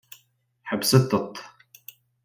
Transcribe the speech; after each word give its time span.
Ḥebset-t. 0.69 1.33